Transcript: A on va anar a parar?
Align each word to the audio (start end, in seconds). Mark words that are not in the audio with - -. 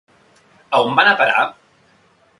A 0.77 0.79
on 0.87 0.97
va 1.01 1.05
anar 1.05 1.13
a 1.17 1.21
parar? 1.23 1.47